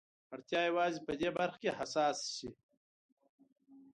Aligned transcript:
اړتيا 0.33 0.61
يوازې 0.69 0.99
په 1.07 1.13
دې 1.19 1.29
برخه 1.37 1.57
کې 1.61 1.71
حساس 1.79 2.17
شي. 2.35 2.49